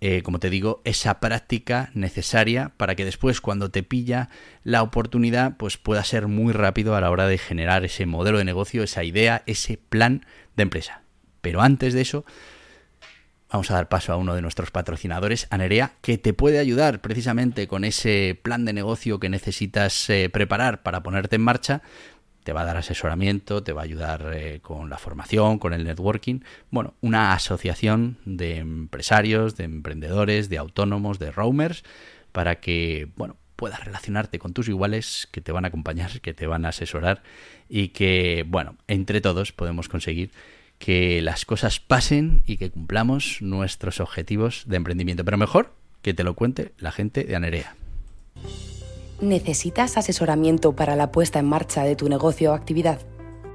eh, 0.00 0.22
como 0.22 0.38
te 0.38 0.50
digo, 0.50 0.80
esa 0.84 1.18
práctica 1.18 1.90
necesaria 1.94 2.72
para 2.76 2.94
que 2.94 3.04
después, 3.04 3.40
cuando 3.40 3.70
te 3.70 3.82
pilla 3.82 4.28
la 4.62 4.82
oportunidad, 4.82 5.56
pues 5.56 5.76
pueda 5.76 6.04
ser 6.04 6.28
muy 6.28 6.52
rápido 6.52 6.94
a 6.94 7.00
la 7.00 7.10
hora 7.10 7.26
de 7.26 7.38
generar 7.38 7.84
ese 7.84 8.06
modelo 8.06 8.38
de 8.38 8.44
negocio, 8.44 8.84
esa 8.84 9.02
idea, 9.02 9.42
ese 9.46 9.76
plan 9.76 10.24
de 10.56 10.62
empresa. 10.62 11.03
Pero 11.44 11.60
antes 11.60 11.92
de 11.92 12.00
eso, 12.00 12.24
vamos 13.52 13.70
a 13.70 13.74
dar 13.74 13.90
paso 13.90 14.12
a 14.12 14.16
uno 14.16 14.34
de 14.34 14.40
nuestros 14.40 14.70
patrocinadores, 14.70 15.46
Anerea, 15.50 15.92
que 16.00 16.16
te 16.16 16.32
puede 16.32 16.58
ayudar 16.58 17.02
precisamente 17.02 17.68
con 17.68 17.84
ese 17.84 18.40
plan 18.42 18.64
de 18.64 18.72
negocio 18.72 19.20
que 19.20 19.28
necesitas 19.28 20.08
eh, 20.08 20.30
preparar 20.32 20.82
para 20.82 21.02
ponerte 21.02 21.36
en 21.36 21.42
marcha 21.42 21.82
te 22.44 22.52
va 22.52 22.60
a 22.60 22.64
dar 22.64 22.76
asesoramiento, 22.76 23.62
te 23.62 23.72
va 23.72 23.80
a 23.80 23.84
ayudar 23.84 24.30
eh, 24.34 24.60
con 24.60 24.90
la 24.90 24.98
formación, 24.98 25.58
con 25.58 25.72
el 25.72 25.84
networking. 25.84 26.40
Bueno, 26.70 26.92
una 27.00 27.32
asociación 27.32 28.18
de 28.26 28.58
empresarios, 28.58 29.56
de 29.56 29.64
emprendedores, 29.64 30.50
de 30.50 30.58
autónomos, 30.58 31.18
de 31.18 31.32
roamers, 31.32 31.84
para 32.32 32.60
que, 32.60 33.08
bueno, 33.16 33.38
puedas 33.56 33.82
relacionarte 33.82 34.38
con 34.38 34.52
tus 34.52 34.68
iguales 34.68 35.26
que 35.32 35.40
te 35.40 35.52
van 35.52 35.64
a 35.64 35.68
acompañar, 35.68 36.20
que 36.20 36.34
te 36.34 36.46
van 36.46 36.66
a 36.66 36.68
asesorar 36.68 37.22
y 37.68 37.88
que, 37.88 38.44
bueno, 38.46 38.76
entre 38.88 39.22
todos 39.22 39.52
podemos 39.52 39.88
conseguir 39.88 40.30
que 40.84 41.22
las 41.22 41.46
cosas 41.46 41.80
pasen 41.80 42.42
y 42.46 42.58
que 42.58 42.70
cumplamos 42.70 43.38
nuestros 43.40 44.00
objetivos 44.00 44.64
de 44.66 44.76
emprendimiento. 44.76 45.24
Pero 45.24 45.38
mejor 45.38 45.72
que 46.02 46.12
te 46.12 46.24
lo 46.24 46.34
cuente 46.34 46.72
la 46.76 46.92
gente 46.92 47.24
de 47.24 47.34
Anerea. 47.34 47.74
¿Necesitas 49.18 49.96
asesoramiento 49.96 50.76
para 50.76 50.94
la 50.94 51.10
puesta 51.10 51.38
en 51.38 51.46
marcha 51.46 51.84
de 51.84 51.96
tu 51.96 52.10
negocio 52.10 52.50
o 52.50 52.54
actividad? 52.54 53.00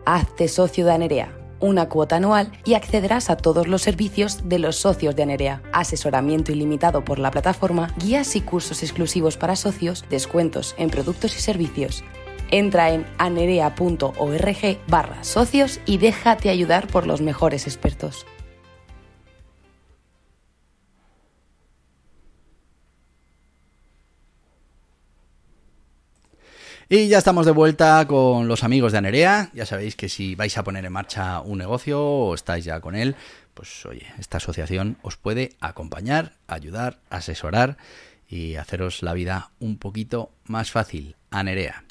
Hazte 0.08 0.48
socio 0.48 0.86
de 0.86 0.92
Anerea, 0.94 1.38
una 1.60 1.88
cuota 1.88 2.16
anual 2.16 2.52
y 2.66 2.74
accederás 2.74 3.30
a 3.30 3.38
todos 3.38 3.68
los 3.68 3.84
servicios 3.84 4.50
de 4.50 4.58
los 4.58 4.78
socios 4.78 5.16
de 5.16 5.22
Anerea. 5.22 5.62
Asesoramiento 5.72 6.52
ilimitado 6.52 7.06
por 7.06 7.20
la 7.20 7.30
plataforma, 7.30 7.94
guías 8.00 8.36
y 8.36 8.42
cursos 8.42 8.82
exclusivos 8.82 9.38
para 9.38 9.56
socios, 9.56 10.04
descuentos 10.10 10.74
en 10.80 10.90
productos 10.90 11.38
y 11.38 11.42
servicios. 11.42 12.04
Entra 12.52 12.92
en 12.92 13.06
anerea.org 13.18 14.78
barra 14.88 15.24
socios 15.24 15.80
y 15.86 15.98
déjate 15.98 16.50
ayudar 16.50 16.88
por 16.88 17.06
los 17.08 17.22
mejores 17.22 17.68
expertos. 17.68 18.26
Y 26.92 27.08
ya 27.08 27.20
estamos 27.20 27.46
de 27.46 27.52
vuelta 27.52 28.04
con 28.08 28.48
los 28.48 28.64
amigos 28.64 28.92
de 28.92 28.98
Anerea. 28.98 29.52
Ya 29.54 29.68
sabéis 29.68 29.96
que 29.96 30.10
si 30.10 30.34
vais 30.34 30.58
a 30.58 30.64
poner 30.64 30.84
en 30.84 30.92
marcha 30.92 31.40
un 31.42 31.60
negocio 31.60 32.04
o 32.04 32.34
estáis 32.34 32.66
ya 32.66 32.80
con 32.82 32.96
él, 32.96 33.16
pues 33.54 33.86
oye, 33.86 34.08
esta 34.18 34.38
asociación 34.38 34.98
os 35.04 35.16
puede 35.16 35.52
acompañar, 35.60 36.34
ayudar, 36.48 36.98
asesorar 37.12 37.78
y 38.28 38.56
haceros 38.56 39.04
la 39.04 39.14
vida 39.14 39.52
un 39.60 39.78
poquito 39.78 40.32
más 40.46 40.72
fácil. 40.72 41.16
Anerea. 41.30 41.84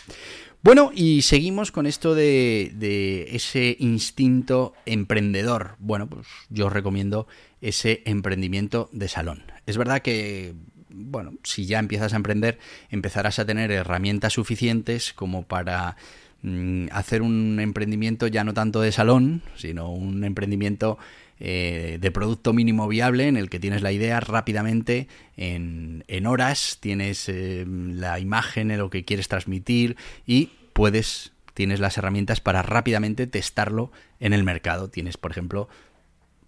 Bueno, 0.63 0.91
y 0.95 1.23
seguimos 1.23 1.71
con 1.73 1.87
esto 1.87 2.15
de, 2.15 2.73
de, 2.75 3.35
ese 3.37 3.77
instinto 3.79 4.75
emprendedor. 4.87 5.77
Bueno, 5.79 6.09
pues 6.09 6.27
yo 6.51 6.69
recomiendo 6.69 7.27
ese 7.61 8.03
emprendimiento 8.05 8.91
de 8.93 9.09
salón. 9.09 9.45
Es 9.67 9.77
verdad 9.77 10.03
que 10.03 10.55
bueno, 10.91 11.35
si 11.45 11.67
ya 11.67 11.79
empiezas 11.79 12.13
a 12.13 12.17
emprender, 12.17 12.59
empezarás 12.91 13.39
a 13.39 13.45
tener 13.45 13.71
herramientas 13.71 14.33
suficientes 14.33 15.13
como 15.13 15.45
para 15.45 15.97
mm, 16.43 16.87
hacer 16.93 17.23
un 17.23 17.59
emprendimiento 17.61 18.27
ya 18.27 18.45
no 18.45 18.55
tanto 18.55 18.81
de 18.81 18.93
salón, 18.93 19.43
sino 19.57 19.93
un 19.93 20.25
emprendimiento 20.25 20.99
eh, 21.41 21.99
de 22.01 22.11
producto 22.11 22.53
mínimo 22.53 22.89
viable 22.89 23.29
en 23.29 23.37
el 23.37 23.49
que 23.49 23.61
tienes 23.61 23.83
la 23.83 23.93
idea 23.93 24.21
rápidamente 24.21 25.09
en, 25.37 26.27
horas, 26.27 26.79
tienes 26.81 27.29
eh, 27.29 27.65
la 27.67 28.19
imagen 28.19 28.71
en 28.71 28.79
lo 28.79 28.91
que 28.91 29.05
quieres 29.05 29.29
transmitir 29.29 29.97
y 30.27 30.51
puedes, 30.73 31.33
tienes 31.55 31.81
las 31.81 31.97
herramientas 31.97 32.41
para 32.41 32.63
rápidamente 32.63 33.27
testarlo 33.27 33.93
en 34.21 34.33
el 34.33 34.43
mercado. 34.43 34.89
Tienes, 34.89 35.17
por 35.17 35.31
ejemplo, 35.31 35.69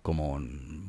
como, 0.02 0.38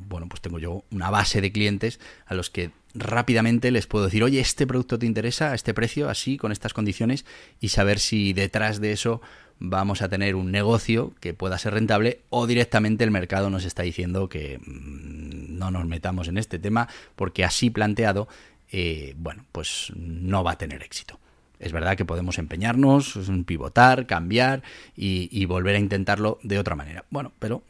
bueno, 0.08 0.28
pues 0.28 0.40
tengo 0.40 0.58
yo 0.58 0.84
una 0.90 1.10
base 1.10 1.40
de 1.40 1.52
clientes 1.52 2.00
a 2.26 2.34
los 2.34 2.50
que 2.50 2.70
rápidamente 2.94 3.70
les 3.70 3.86
puedo 3.86 4.06
decir, 4.06 4.22
oye, 4.22 4.40
este 4.40 4.66
producto 4.66 4.98
te 4.98 5.06
interesa 5.06 5.52
a 5.52 5.54
este 5.54 5.74
precio, 5.74 6.08
así, 6.08 6.36
con 6.36 6.52
estas 6.52 6.74
condiciones, 6.74 7.24
y 7.60 7.68
saber 7.68 7.98
si 7.98 8.32
detrás 8.32 8.80
de 8.80 8.92
eso 8.92 9.20
vamos 9.64 10.02
a 10.02 10.08
tener 10.08 10.34
un 10.34 10.50
negocio 10.50 11.14
que 11.20 11.34
pueda 11.34 11.56
ser 11.56 11.74
rentable 11.74 12.22
o 12.30 12.48
directamente 12.48 13.04
el 13.04 13.12
mercado 13.12 13.48
nos 13.48 13.64
está 13.64 13.84
diciendo 13.84 14.28
que 14.28 14.58
mm, 14.58 15.56
no 15.56 15.70
nos 15.70 15.86
metamos 15.86 16.26
en 16.26 16.36
este 16.36 16.58
tema 16.58 16.88
porque 17.14 17.44
así 17.44 17.70
planteado, 17.70 18.26
eh, 18.72 19.14
bueno, 19.16 19.44
pues 19.52 19.92
no 19.94 20.42
va 20.42 20.52
a 20.52 20.58
tener 20.58 20.82
éxito. 20.82 21.20
Es 21.60 21.70
verdad 21.70 21.96
que 21.96 22.04
podemos 22.04 22.38
empeñarnos, 22.38 23.16
pivotar, 23.46 24.08
cambiar 24.08 24.64
y, 24.96 25.28
y 25.30 25.44
volver 25.44 25.76
a 25.76 25.78
intentarlo 25.78 26.40
de 26.42 26.58
otra 26.58 26.74
manera. 26.74 27.04
Bueno, 27.10 27.32
pero 27.38 27.62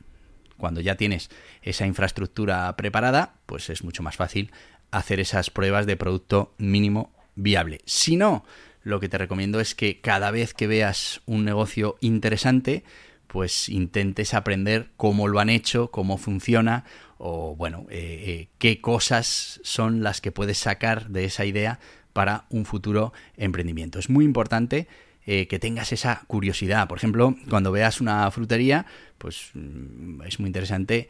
cuando 0.57 0.81
ya 0.81 0.97
tienes 0.97 1.29
esa 1.61 1.87
infraestructura 1.87 2.75
preparada, 2.75 3.35
pues 3.45 3.69
es 3.69 3.85
mucho 3.85 4.03
más 4.03 4.17
fácil 4.17 4.51
hacer 4.91 5.21
esas 5.21 5.51
pruebas 5.51 5.85
de 5.85 5.99
producto 5.99 6.55
mínimo 6.57 7.13
viable. 7.35 7.83
Si 7.85 8.17
no, 8.17 8.45
lo 8.85 9.01
que 9.01 9.09
te 9.09 9.19
recomiendo 9.19 9.61
es 9.61 9.75
que 9.75 10.01
cada 10.01 10.31
vez 10.31 10.55
que 10.55 10.67
veas 10.67 11.21
un 11.27 11.45
negocio 11.45 11.97
interesante, 12.01 12.85
pues 13.27 13.69
intentes 13.69 14.35
aprender 14.35 14.91
cómo 14.97 15.29
lo 15.29 15.41
han 15.41 15.49
hecho, 15.49 15.91
cómo 15.91 16.19
funciona 16.19 16.85
o 17.19 17.55
bueno, 17.55 17.87
eh, 17.89 18.25
eh, 18.27 18.49
qué 18.59 18.81
cosas 18.81 19.61
son 19.63 20.03
las 20.03 20.21
que 20.21 20.33
puedes 20.33 20.59
sacar 20.59 21.09
de 21.09 21.25
esa 21.25 21.45
idea 21.45 21.79
para 22.13 22.45
un 22.51 22.65
futuro 22.65 23.13
emprendimiento. 23.37 23.99
Es 23.99 24.11
muy 24.11 24.25
importante 24.25 24.89
eh, 25.25 25.47
que 25.47 25.61
tengas 25.61 25.93
esa 25.93 26.25
curiosidad. 26.27 26.89
Por 26.89 26.99
ejemplo, 26.99 27.37
cuando 27.49 27.71
veas 27.71 28.01
una 28.01 28.29
frutería, 28.33 28.87
pues 29.19 29.51
mm, 29.55 30.23
es 30.23 30.41
muy 30.41 30.49
interesante 30.49 31.09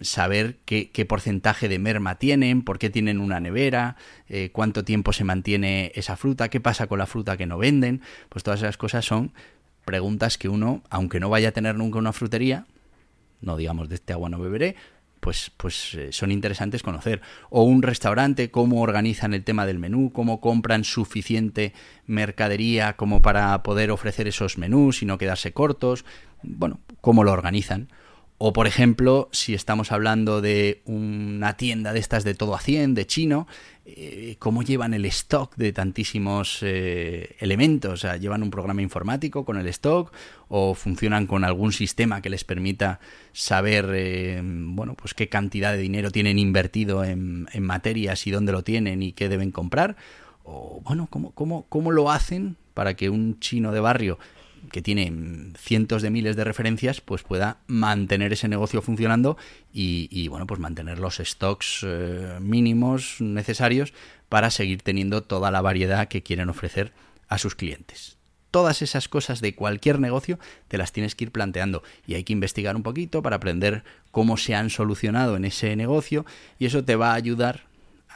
saber 0.00 0.56
qué, 0.64 1.06
porcentaje 1.06 1.68
de 1.68 1.78
merma 1.78 2.16
tienen, 2.16 2.62
por 2.62 2.78
qué 2.78 2.88
tienen 2.90 3.20
una 3.20 3.40
nevera, 3.40 3.96
eh, 4.28 4.50
cuánto 4.50 4.84
tiempo 4.84 5.12
se 5.12 5.24
mantiene 5.24 5.92
esa 5.94 6.16
fruta, 6.16 6.48
qué 6.48 6.60
pasa 6.60 6.86
con 6.86 6.98
la 6.98 7.06
fruta 7.06 7.36
que 7.36 7.46
no 7.46 7.58
venden, 7.58 8.00
pues 8.28 8.42
todas 8.42 8.60
esas 8.60 8.78
cosas 8.78 9.04
son 9.04 9.32
preguntas 9.84 10.38
que 10.38 10.48
uno, 10.48 10.82
aunque 10.90 11.20
no 11.20 11.28
vaya 11.28 11.50
a 11.50 11.52
tener 11.52 11.76
nunca 11.76 11.98
una 11.98 12.12
frutería, 12.12 12.66
no 13.40 13.56
digamos 13.56 13.88
de 13.88 13.96
este 13.96 14.12
agua 14.14 14.28
no 14.30 14.38
beberé, 14.38 14.76
pues, 15.20 15.50
pues 15.56 15.94
eh, 15.94 16.12
son 16.12 16.30
interesantes 16.30 16.82
conocer. 16.82 17.20
O 17.50 17.64
un 17.64 17.82
restaurante, 17.82 18.50
cómo 18.50 18.80
organizan 18.80 19.34
el 19.34 19.44
tema 19.44 19.66
del 19.66 19.78
menú, 19.78 20.12
cómo 20.12 20.40
compran 20.40 20.84
suficiente 20.84 21.74
mercadería 22.06 22.96
como 22.96 23.20
para 23.20 23.62
poder 23.62 23.90
ofrecer 23.90 24.28
esos 24.28 24.58
menús 24.58 25.02
y 25.02 25.06
no 25.06 25.18
quedarse 25.18 25.52
cortos, 25.52 26.04
bueno, 26.42 26.80
cómo 27.00 27.24
lo 27.24 27.32
organizan 27.32 27.88
O 28.40 28.52
por 28.52 28.68
ejemplo, 28.68 29.28
si 29.32 29.52
estamos 29.52 29.90
hablando 29.90 30.40
de 30.40 30.80
una 30.84 31.56
tienda 31.56 31.92
de 31.92 31.98
estas 31.98 32.22
de 32.22 32.34
todo 32.34 32.54
a 32.54 32.60
100, 32.60 32.94
de 32.94 33.04
chino, 33.04 33.48
eh, 33.84 34.36
cómo 34.38 34.62
llevan 34.62 34.94
el 34.94 35.04
stock 35.06 35.56
de 35.56 35.72
tantísimos 35.72 36.60
eh, 36.62 37.34
elementos. 37.40 37.92
O 37.92 37.96
sea, 37.96 38.16
llevan 38.16 38.44
un 38.44 38.50
programa 38.50 38.80
informático 38.80 39.44
con 39.44 39.58
el 39.58 39.66
stock 39.66 40.12
o 40.46 40.74
funcionan 40.74 41.26
con 41.26 41.42
algún 41.42 41.72
sistema 41.72 42.22
que 42.22 42.30
les 42.30 42.44
permita 42.44 43.00
saber, 43.32 43.90
eh, 43.92 44.40
bueno, 44.44 44.94
pues 44.94 45.14
qué 45.14 45.28
cantidad 45.28 45.72
de 45.72 45.78
dinero 45.78 46.12
tienen 46.12 46.38
invertido 46.38 47.02
en, 47.02 47.48
en, 47.52 47.62
materias 47.64 48.24
y 48.28 48.30
dónde 48.30 48.52
lo 48.52 48.62
tienen 48.62 49.02
y 49.02 49.14
qué 49.14 49.28
deben 49.28 49.50
comprar. 49.50 49.96
O, 50.44 50.80
bueno, 50.84 51.08
cómo, 51.10 51.32
cómo, 51.32 51.66
cómo 51.68 51.90
lo 51.90 52.12
hacen 52.12 52.56
para 52.72 52.94
que 52.94 53.10
un 53.10 53.40
chino 53.40 53.72
de 53.72 53.80
barrio 53.80 54.20
que 54.70 54.82
tiene 54.82 55.52
cientos 55.56 56.02
de 56.02 56.10
miles 56.10 56.36
de 56.36 56.44
referencias, 56.44 57.00
pues 57.00 57.22
pueda 57.22 57.58
mantener 57.66 58.32
ese 58.32 58.48
negocio 58.48 58.82
funcionando 58.82 59.36
y, 59.72 60.28
bueno, 60.28 60.46
pues 60.46 60.60
mantener 60.60 60.98
los 60.98 61.16
stocks 61.18 61.80
eh, 61.86 62.38
mínimos 62.40 63.20
necesarios 63.20 63.92
para 64.28 64.50
seguir 64.50 64.82
teniendo 64.82 65.22
toda 65.22 65.50
la 65.50 65.60
variedad 65.60 66.08
que 66.08 66.22
quieren 66.22 66.48
ofrecer 66.48 66.92
a 67.28 67.38
sus 67.38 67.54
clientes. 67.54 68.16
Todas 68.50 68.80
esas 68.80 69.08
cosas 69.08 69.40
de 69.40 69.54
cualquier 69.54 70.00
negocio 70.00 70.38
te 70.68 70.78
las 70.78 70.92
tienes 70.92 71.14
que 71.14 71.24
ir 71.24 71.32
planteando 71.32 71.82
y 72.06 72.14
hay 72.14 72.24
que 72.24 72.32
investigar 72.32 72.76
un 72.76 72.82
poquito 72.82 73.22
para 73.22 73.36
aprender 73.36 73.84
cómo 74.10 74.38
se 74.38 74.54
han 74.54 74.70
solucionado 74.70 75.36
en 75.36 75.44
ese 75.44 75.76
negocio 75.76 76.24
y 76.58 76.66
eso 76.66 76.82
te 76.82 76.96
va 76.96 77.12
a 77.12 77.14
ayudar 77.14 77.67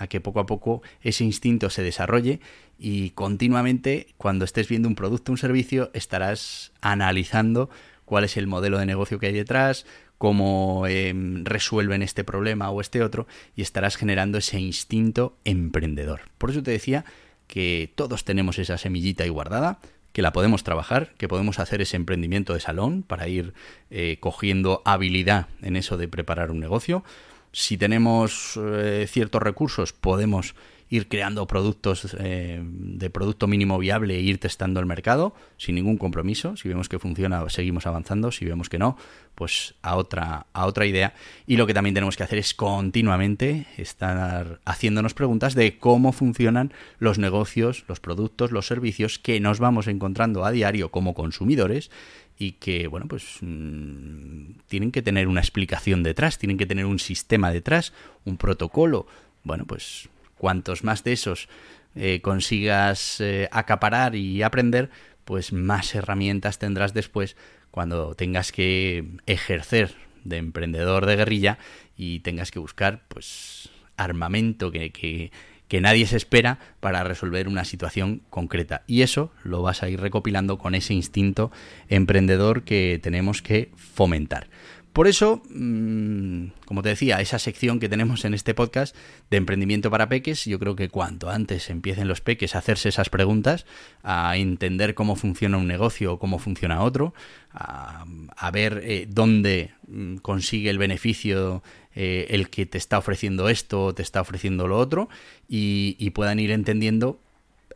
a 0.02 0.08
que 0.08 0.20
poco 0.20 0.40
a 0.40 0.46
poco 0.46 0.82
ese 1.00 1.24
instinto 1.24 1.70
se 1.70 1.82
desarrolle 1.82 2.40
y 2.78 3.10
continuamente 3.10 4.08
cuando 4.16 4.44
estés 4.44 4.68
viendo 4.68 4.88
un 4.88 4.96
producto 4.96 5.30
un 5.30 5.38
servicio 5.38 5.90
estarás 5.94 6.72
analizando 6.80 7.70
cuál 8.04 8.24
es 8.24 8.36
el 8.36 8.48
modelo 8.48 8.78
de 8.78 8.86
negocio 8.86 9.18
que 9.18 9.28
hay 9.28 9.32
detrás, 9.32 9.86
cómo 10.18 10.86
em, 10.88 11.44
resuelven 11.44 12.02
este 12.02 12.24
problema 12.24 12.70
o 12.70 12.80
este 12.80 13.02
otro 13.02 13.26
y 13.56 13.62
estarás 13.62 13.96
generando 13.96 14.38
ese 14.38 14.58
instinto 14.58 15.36
emprendedor. 15.44 16.22
Por 16.38 16.50
eso 16.50 16.62
te 16.62 16.72
decía 16.72 17.04
que 17.46 17.92
todos 17.94 18.24
tenemos 18.24 18.58
esa 18.58 18.76
semillita 18.76 19.24
ahí 19.24 19.30
guardada, 19.30 19.78
que 20.12 20.22
la 20.22 20.32
podemos 20.32 20.64
trabajar, 20.64 21.12
que 21.16 21.28
podemos 21.28 21.58
hacer 21.58 21.80
ese 21.80 21.96
emprendimiento 21.96 22.54
de 22.54 22.60
salón 22.60 23.02
para 23.02 23.28
ir 23.28 23.54
eh, 23.90 24.18
cogiendo 24.20 24.82
habilidad 24.84 25.46
en 25.62 25.76
eso 25.76 25.96
de 25.96 26.08
preparar 26.08 26.50
un 26.50 26.60
negocio. 26.60 27.04
Si 27.52 27.76
tenemos 27.76 28.58
eh, 28.58 29.06
ciertos 29.08 29.42
recursos, 29.42 29.92
podemos 29.92 30.54
ir 30.92 31.08
creando 31.08 31.46
productos 31.46 32.14
eh, 32.18 32.60
de 32.62 33.08
producto 33.08 33.46
mínimo 33.46 33.78
viable 33.78 34.14
e 34.14 34.20
ir 34.20 34.38
testando 34.38 34.78
el 34.78 34.84
mercado 34.84 35.34
sin 35.56 35.74
ningún 35.74 35.96
compromiso. 35.96 36.54
Si 36.58 36.68
vemos 36.68 36.90
que 36.90 36.98
funciona, 36.98 37.48
seguimos 37.48 37.86
avanzando. 37.86 38.30
Si 38.30 38.44
vemos 38.44 38.68
que 38.68 38.78
no, 38.78 38.98
pues 39.34 39.74
a 39.80 39.96
otra, 39.96 40.46
a 40.52 40.66
otra 40.66 40.84
idea. 40.84 41.14
Y 41.46 41.56
lo 41.56 41.66
que 41.66 41.72
también 41.72 41.94
tenemos 41.94 42.18
que 42.18 42.24
hacer 42.24 42.38
es 42.38 42.52
continuamente 42.52 43.66
estar 43.78 44.60
haciéndonos 44.66 45.14
preguntas 45.14 45.54
de 45.54 45.78
cómo 45.78 46.12
funcionan 46.12 46.74
los 46.98 47.18
negocios, 47.18 47.84
los 47.88 48.00
productos, 48.00 48.52
los 48.52 48.66
servicios 48.66 49.18
que 49.18 49.40
nos 49.40 49.60
vamos 49.60 49.86
encontrando 49.86 50.44
a 50.44 50.50
diario 50.50 50.90
como 50.90 51.14
consumidores 51.14 51.90
y 52.38 52.52
que, 52.52 52.86
bueno, 52.88 53.06
pues 53.06 53.38
mm, 53.40 54.52
tienen 54.66 54.92
que 54.92 55.02
tener 55.02 55.28
una 55.28 55.40
explicación 55.40 56.02
detrás, 56.02 56.38
tienen 56.38 56.58
que 56.58 56.66
tener 56.66 56.86
un 56.86 56.98
sistema 56.98 57.50
detrás, 57.52 57.92
un 58.24 58.36
protocolo. 58.36 59.06
Bueno, 59.44 59.64
pues 59.66 60.08
cuantos 60.36 60.84
más 60.84 61.04
de 61.04 61.12
esos 61.12 61.48
eh, 61.94 62.20
consigas 62.22 63.20
eh, 63.20 63.48
acaparar 63.52 64.14
y 64.16 64.42
aprender, 64.42 64.90
pues 65.24 65.52
más 65.52 65.94
herramientas 65.94 66.58
tendrás 66.58 66.94
después 66.94 67.36
cuando 67.70 68.14
tengas 68.14 68.52
que 68.52 69.04
ejercer 69.26 69.94
de 70.24 70.36
emprendedor 70.38 71.06
de 71.06 71.16
guerrilla 71.16 71.58
y 71.96 72.20
tengas 72.20 72.50
que 72.50 72.58
buscar 72.58 73.02
pues 73.08 73.70
armamento 73.96 74.70
que, 74.70 74.90
que, 74.90 75.30
que 75.72 75.80
nadie 75.80 76.04
se 76.04 76.18
espera 76.18 76.58
para 76.80 77.02
resolver 77.02 77.48
una 77.48 77.64
situación 77.64 78.20
concreta. 78.28 78.82
Y 78.86 79.00
eso 79.00 79.32
lo 79.42 79.62
vas 79.62 79.82
a 79.82 79.88
ir 79.88 80.02
recopilando 80.02 80.58
con 80.58 80.74
ese 80.74 80.92
instinto 80.92 81.50
emprendedor 81.88 82.64
que 82.64 83.00
tenemos 83.02 83.40
que 83.40 83.70
fomentar. 83.74 84.48
Por 84.92 85.06
eso, 85.06 85.42
mm, 85.48 86.48
como 86.66 86.82
te 86.82 86.90
decía, 86.90 87.20
esa 87.20 87.38
sección 87.38 87.80
que 87.80 87.88
tenemos 87.88 88.26
en 88.26 88.34
este 88.34 88.52
podcast 88.52 88.94
de 89.30 89.38
emprendimiento 89.38 89.90
para 89.90 90.10
peques, 90.10 90.44
yo 90.44 90.58
creo 90.58 90.76
que 90.76 90.90
cuanto 90.90 91.30
antes 91.30 91.70
empiecen 91.70 92.08
los 92.08 92.20
peques 92.20 92.54
a 92.54 92.58
hacerse 92.58 92.90
esas 92.90 93.08
preguntas, 93.08 93.64
a 94.02 94.36
entender 94.36 94.94
cómo 94.94 95.16
funciona 95.16 95.56
un 95.56 95.66
negocio 95.66 96.12
o 96.12 96.18
cómo 96.18 96.38
funciona 96.38 96.82
otro, 96.82 97.14
a, 97.54 98.04
ver 98.52 98.82
eh, 98.84 99.06
dónde 99.08 99.72
mm, 99.88 100.16
consigue 100.16 100.68
el 100.68 100.76
beneficio 100.76 101.62
eh, 101.94 102.26
el 102.28 102.50
que 102.50 102.66
te 102.66 102.76
está 102.76 102.98
ofreciendo 102.98 103.48
esto 103.48 103.86
o 103.86 103.94
te 103.94 104.02
está 104.02 104.20
ofreciendo 104.20 104.68
lo 104.68 104.78
otro, 104.78 105.08
y, 105.48 105.96
y 105.98 106.10
puedan 106.10 106.38
ir 106.38 106.50
entendiendo 106.50 107.18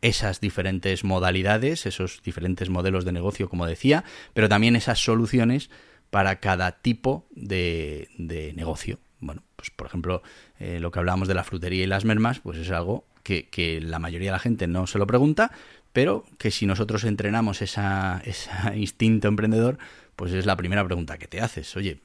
esas 0.02 0.40
diferentes 0.40 1.02
modalidades, 1.02 1.86
esos 1.86 2.22
diferentes 2.22 2.68
modelos 2.68 3.06
de 3.06 3.12
negocio, 3.12 3.48
como 3.48 3.66
decía, 3.66 4.04
pero 4.34 4.50
también 4.50 4.76
esas 4.76 4.98
soluciones 4.98 5.70
para 6.10 6.40
cada 6.40 6.72
tipo 6.72 7.26
de, 7.30 8.08
negocio. 8.54 8.98
Bueno, 9.20 9.42
pues 9.56 9.70
por 9.70 9.86
ejemplo, 9.86 10.22
eh, 10.58 10.78
lo 10.80 10.90
que 10.90 10.98
hablábamos 10.98 11.28
de 11.28 11.34
la 11.34 11.44
frutería 11.44 11.84
y 11.84 11.86
las 11.86 12.04
mermas, 12.04 12.40
pues 12.40 12.58
es 12.58 12.70
algo 12.70 13.04
que, 13.22 13.80
la 13.82 13.98
mayoría 13.98 14.28
de 14.28 14.32
la 14.32 14.38
gente 14.38 14.66
no 14.66 14.86
se 14.86 14.98
lo 14.98 15.06
pregunta, 15.06 15.50
pero 15.92 16.24
que 16.38 16.50
si 16.50 16.66
nosotros 16.66 17.04
entrenamos 17.04 17.62
ese 17.62 17.80
instinto 18.76 19.28
emprendedor, 19.28 19.78
pues 20.14 20.32
es 20.32 20.46
la 20.46 20.56
primera 20.56 20.84
pregunta 20.84 21.18
que 21.18 21.26
te 21.26 21.40
haces. 21.40 21.76
Oye, 21.76 22.00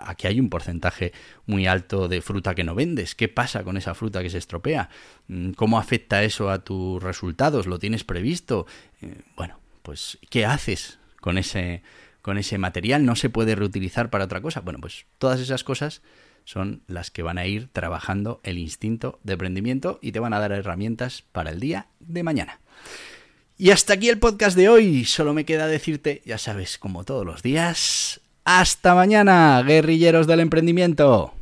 aquí 0.00 0.26
hay 0.26 0.40
un 0.40 0.48
porcentaje 0.48 1.12
muy 1.46 1.66
alto 1.66 2.08
de 2.08 2.22
fruta 2.22 2.54
que 2.54 2.64
no 2.64 2.74
vendes. 2.74 3.14
¿Qué 3.14 3.28
pasa 3.28 3.64
con 3.64 3.76
esa 3.76 3.94
fruta 3.94 4.22
que 4.22 4.30
se 4.30 4.38
estropea? 4.38 4.88
Mm, 5.28 5.50
¿Cómo 5.52 5.78
afecta 5.78 6.22
eso 6.22 6.50
a 6.50 6.60
tus 6.64 7.02
resultados? 7.02 7.66
¿Lo 7.66 7.78
tienes 7.78 8.04
previsto? 8.04 8.66
Eh, 9.02 9.20
bueno, 9.36 9.58
pues 9.82 10.18
¿qué 10.30 10.46
haces 10.46 10.98
con 11.20 11.36
ese 11.36 11.82
con 12.24 12.38
ese 12.38 12.56
material, 12.56 13.04
no 13.04 13.16
se 13.16 13.28
puede 13.28 13.54
reutilizar 13.54 14.08
para 14.08 14.24
otra 14.24 14.40
cosa. 14.40 14.60
Bueno, 14.60 14.78
pues 14.80 15.04
todas 15.18 15.40
esas 15.40 15.62
cosas 15.62 16.00
son 16.46 16.82
las 16.86 17.10
que 17.10 17.22
van 17.22 17.36
a 17.36 17.44
ir 17.44 17.68
trabajando 17.70 18.40
el 18.44 18.56
instinto 18.56 19.20
de 19.24 19.34
emprendimiento 19.34 19.98
y 20.00 20.12
te 20.12 20.20
van 20.20 20.32
a 20.32 20.38
dar 20.38 20.52
herramientas 20.52 21.22
para 21.32 21.50
el 21.50 21.60
día 21.60 21.88
de 22.00 22.22
mañana. 22.22 22.60
Y 23.58 23.72
hasta 23.72 23.92
aquí 23.92 24.08
el 24.08 24.18
podcast 24.18 24.56
de 24.56 24.70
hoy. 24.70 25.04
Solo 25.04 25.34
me 25.34 25.44
queda 25.44 25.66
decirte, 25.66 26.22
ya 26.24 26.38
sabes, 26.38 26.78
como 26.78 27.04
todos 27.04 27.26
los 27.26 27.42
días, 27.42 28.22
hasta 28.46 28.94
mañana, 28.94 29.62
guerrilleros 29.62 30.26
del 30.26 30.40
emprendimiento. 30.40 31.34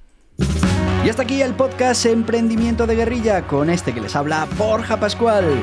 Y 1.06 1.08
hasta 1.10 1.22
aquí 1.22 1.42
el 1.42 1.54
podcast 1.54 2.06
Emprendimiento 2.06 2.88
de 2.88 2.96
Guerrilla 2.96 3.46
con 3.46 3.70
este 3.70 3.94
que 3.94 4.00
les 4.00 4.16
habla 4.16 4.48
Borja 4.58 4.98
Pascual. 4.98 5.62